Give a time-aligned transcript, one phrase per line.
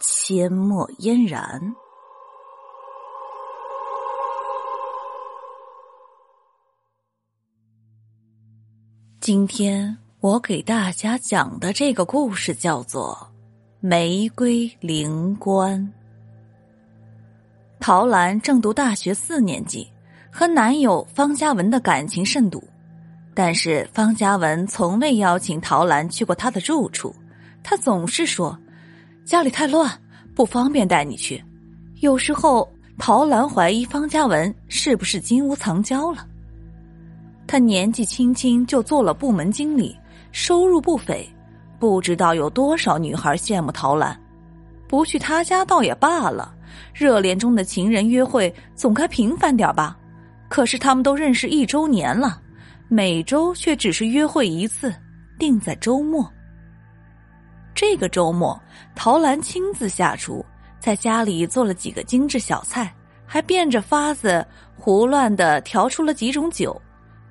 [0.00, 1.74] 阡陌嫣然。
[9.20, 13.12] 今天我给大家讲的这个故事叫做
[13.80, 15.80] 《玫瑰灵官》。
[17.80, 19.90] 陶兰正读大学四年级，
[20.30, 22.62] 和男友方嘉文的感情甚笃，
[23.34, 27.12] 但是方嘉文从未邀请陶兰去过他的住处，
[27.64, 28.56] 他总是说
[29.28, 29.86] 家里太乱，
[30.34, 31.44] 不方便带你去。
[31.96, 36.26] 有时候陶兰怀疑方嘉文是不是金屋藏娇了。
[37.46, 39.94] 他年纪轻轻就做了部门经理，
[40.32, 41.28] 收入不菲，
[41.78, 44.18] 不知道有多少女孩羡慕陶兰，
[44.88, 46.54] 不去他家倒也罢了。
[46.94, 49.94] 热恋中的情人约会总该频繁点吧？
[50.48, 52.40] 可是他们都认识一周年了，
[52.88, 54.90] 每周却只是约会一次，
[55.38, 56.26] 定在周末。
[57.80, 58.60] 这个周末，
[58.96, 60.44] 陶兰亲自下厨，
[60.80, 62.92] 在家里做了几个精致小菜，
[63.24, 64.44] 还变着法子
[64.74, 66.76] 胡乱的调出了几种酒。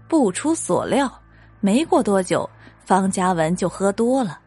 [0.08, 1.12] 不出所料，
[1.60, 2.50] 没过多久，
[2.86, 4.40] 方嘉文就喝多了。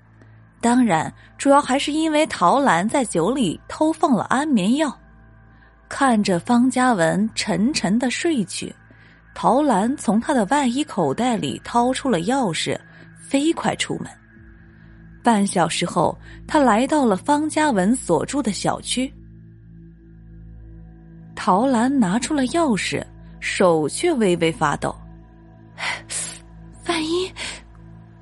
[0.59, 4.91] 当然，主要还是因为陶兰在酒里偷放了安眠药。
[5.87, 8.75] 看着方嘉文沉沉的睡去，
[9.35, 12.81] 陶兰从他的外衣口袋里掏出了钥匙，
[13.19, 14.07] 飞快出门。
[15.23, 19.13] 半小时后，他来到了方嘉文所住的小区。
[21.35, 23.05] 陶兰拿出了钥匙，
[23.41, 24.95] 手却微微发抖。
[26.86, 27.30] 万一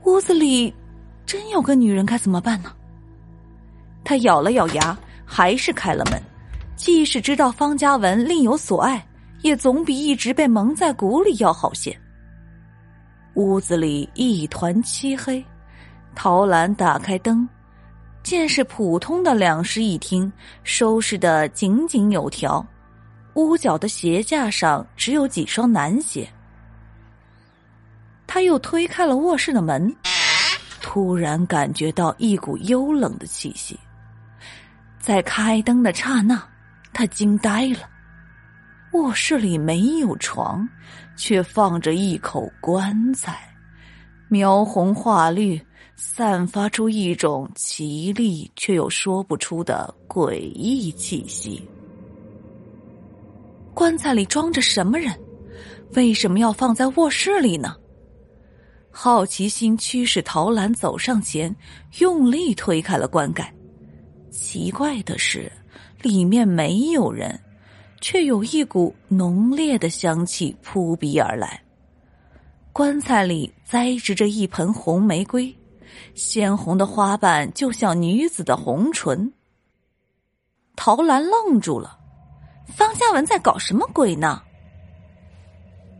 [0.04, 0.72] 屋子里……
[1.26, 2.72] 真有个女人该怎么办呢？
[4.02, 6.18] 他咬了咬牙，还是开了门。
[6.74, 9.06] 即使知道方嘉文另有所爱，
[9.42, 11.94] 也总比一直被蒙在鼓里要好些。
[13.34, 15.44] 屋子里一团漆黑，
[16.14, 17.48] 陶兰打开灯，
[18.22, 20.30] 见是普通的两室一厅，
[20.64, 22.64] 收拾的井井有条。
[23.34, 26.28] 屋角的鞋架上只有几双男鞋。
[28.26, 29.94] 他又推开了卧室的门。
[30.80, 33.78] 突然感觉到一股幽冷的气息，
[34.98, 36.42] 在开灯的刹那，
[36.92, 37.80] 他惊呆了。
[38.92, 40.66] 卧室里没有床，
[41.14, 43.38] 却放着一口棺材，
[44.28, 45.60] 描红画绿，
[46.00, 51.60] 散发出一种奇丽却又说不出的诡异气息。
[53.74, 55.12] 棺材里装着什么人？
[55.94, 57.74] 为什么要放在卧室里呢？
[58.92, 61.54] 好奇心驱使陶兰走上前，
[61.98, 63.52] 用力推开了棺盖。
[64.30, 65.50] 奇怪的是，
[66.00, 67.36] 里面没有人，
[68.00, 71.60] 却有一股浓烈的香气扑鼻而来。
[72.72, 75.52] 棺材里栽植着一盆红玫瑰，
[76.14, 79.32] 鲜红的花瓣就像女子的红唇。
[80.76, 81.98] 陶兰愣住了，
[82.66, 84.42] 方嘉文在搞什么鬼呢？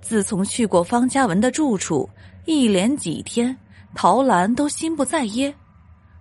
[0.01, 2.09] 自从去过方嘉文的住处。
[2.45, 3.55] 一连几天，
[3.95, 5.55] 陶兰都心不在焉。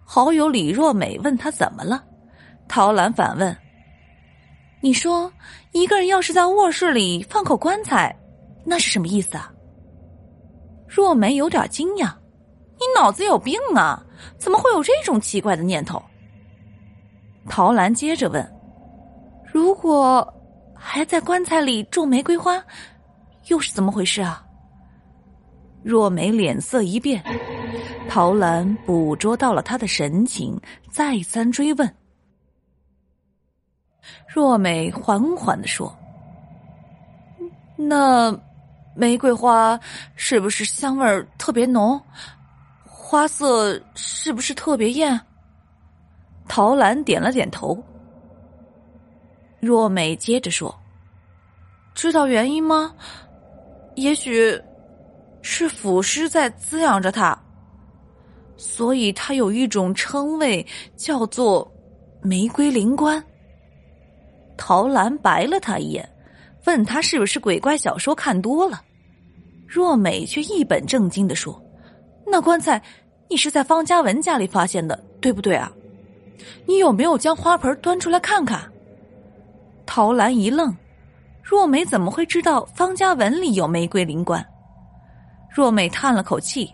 [0.04, 2.04] 好友李若美问他怎么了，
[2.68, 3.56] 陶兰反问
[4.84, 5.32] ：“你说
[5.72, 8.14] 一个人要是在卧室里放口棺材，
[8.66, 9.50] 那是什么意思啊？”
[10.86, 12.14] 若梅有点惊讶
[12.80, 14.04] ：“你脑子有病啊？
[14.38, 16.02] 怎么会有这种奇怪的念头？”
[17.50, 18.46] 陶兰接着问
[19.52, 20.34] ：“如果
[20.76, 22.64] 还在棺材里种玫瑰花，
[23.48, 24.44] 又是怎么回事啊？”
[25.84, 27.24] 若梅脸色一变，
[28.10, 30.60] 陶兰捕捉到了他的神情，
[30.92, 31.96] 再三追问。
[34.28, 35.96] 若梅缓缓的说
[37.78, 38.38] ：“那
[38.96, 39.80] 玫瑰花
[40.16, 42.01] 是不是香味特别浓？
[43.09, 45.18] 花色是不是特别艳？”
[46.45, 47.81] 陶兰点了点头。
[49.62, 50.77] 若美接着说
[51.95, 52.94] ：“知道原因吗？
[53.95, 54.59] 也许。”
[55.50, 57.38] 是腐尸在滋养着他，
[58.57, 60.65] 所以他有一种称谓
[60.98, 61.71] 叫做
[62.21, 63.24] “玫瑰灵官”。
[64.57, 66.10] 陶兰白了他一眼，
[66.65, 68.81] 问他是不是鬼怪小说看多了。
[69.65, 71.57] 若美却一本正经的说
[72.29, 72.81] ：“那棺材
[73.29, 75.71] 你是在方嘉文家里发现的，对不对啊？
[76.65, 78.62] 你有没有将花盆端出来看看？
[79.85, 80.75] 陶兰一愣，
[81.41, 84.45] 若美怎么会知道方家文里有玫瑰灵冠？
[85.50, 86.71] 若美叹了口气：“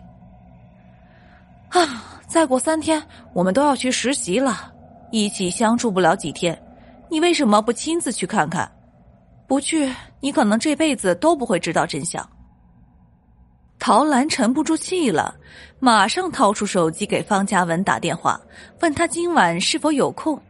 [1.70, 3.02] 啊，再过三天
[3.32, 4.72] 我们都要去实习了，
[5.10, 6.60] 一起相处不了几天，
[7.08, 8.70] 你为什么不亲自去看看？
[9.46, 9.90] 不去，
[10.20, 12.28] 你可能这辈子都不会知道真相。”
[13.78, 15.34] 陶兰沉不住气了，
[15.78, 18.40] 马上掏出手机给方嘉文打电话，
[18.80, 20.40] 问他今晚是否有空。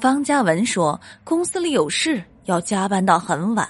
[0.00, 3.68] 方嘉文说：“公司里有事，要加班到很晚。”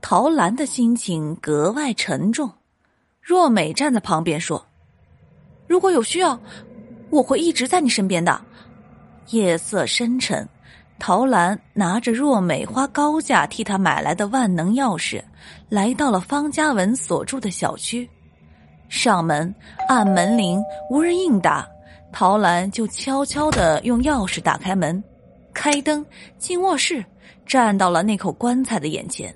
[0.00, 2.50] 陶兰的心情格外沉重。
[3.20, 4.64] 若美站在旁边说
[5.66, 6.38] ：“如果有需要，
[7.10, 8.40] 我会一直在你身边的。”
[9.30, 10.48] 夜色深沉，
[10.98, 15.22] 陶兰拿着若美花高价替他买来的万能钥匙，
[15.68, 18.08] 来到了方嘉文所住的小区。
[18.88, 19.54] 上门
[19.88, 21.66] 按门铃，无人应答，
[22.12, 25.02] 陶兰就悄悄的用钥匙打开门。
[25.52, 26.04] 开灯，
[26.38, 27.04] 进卧室，
[27.46, 29.34] 站到了那口棺材的眼前。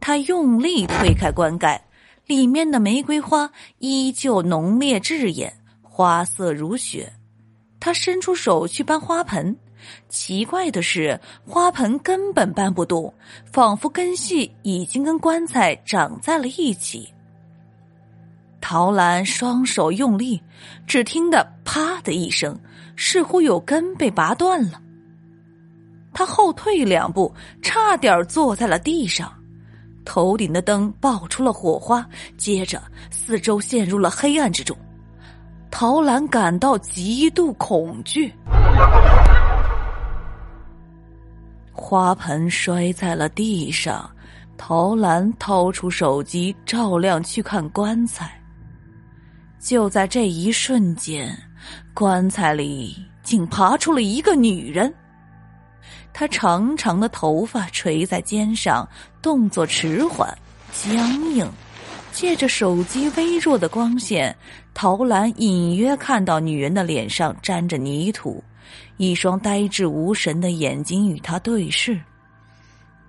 [0.00, 1.82] 他用力推开棺盖，
[2.26, 5.52] 里面的玫瑰花依旧浓烈炙眼，
[5.82, 7.12] 花色如雪。
[7.80, 9.56] 他伸出手去搬花盆，
[10.08, 13.12] 奇怪的是，花盆根本搬不动，
[13.50, 17.08] 仿佛根系已经跟棺材长在了一起。
[18.60, 20.42] 陶兰双手用力，
[20.86, 22.58] 只听得“啪”的一声，
[22.96, 24.80] 似乎有根被拔断了。
[26.14, 29.32] 他后退两步，差点坐在了地上。
[30.04, 34.76] 头顶的灯爆出了火花，接着四周陷入了黑暗之中。
[35.70, 38.32] 陶兰感到极度恐惧。
[41.94, 44.10] 花盆摔在了地上，
[44.56, 48.36] 陶兰掏出手机照亮去看棺材。
[49.60, 51.32] 就在这一瞬间，
[51.94, 54.92] 棺材里竟爬出了一个女人。
[56.12, 58.88] 她长长的头发垂在肩上，
[59.22, 60.36] 动作迟缓、
[60.72, 60.98] 僵
[61.30, 61.48] 硬。
[62.10, 64.36] 借着手机微弱的光线，
[64.74, 68.42] 陶兰隐约看到女人的脸上沾着泥土，
[68.96, 72.00] 一双呆滞无神的眼睛与他对视。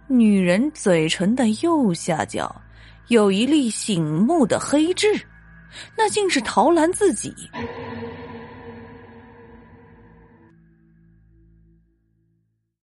[0.07, 2.55] 女人嘴唇的右下角
[3.07, 5.07] 有一粒醒目的黑痣，
[5.97, 7.33] 那竟是陶兰自己。